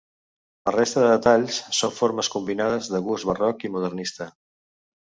[0.69, 4.35] La resta de detalls són formes combinades de gust barroc i modernista.